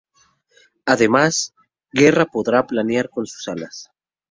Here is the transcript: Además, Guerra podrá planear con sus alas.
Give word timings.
Además, 0.87 1.53
Guerra 1.93 2.25
podrá 2.25 2.65
planear 2.65 3.07
con 3.11 3.27
sus 3.27 3.47
alas. 3.49 3.91